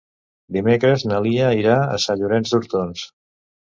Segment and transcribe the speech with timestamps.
[0.55, 3.05] Dimecres na Lia irà a Sant Llorenç d'Hortons.